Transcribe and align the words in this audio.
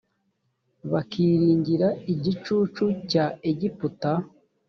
bakiringira 0.91 1.87
igicucu 2.13 2.85
cya 3.11 3.25
egiputa 3.49 4.11